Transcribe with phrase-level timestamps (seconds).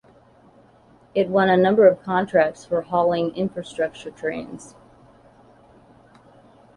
[1.13, 4.73] It won a number of contracts for hauling infrastructure trains.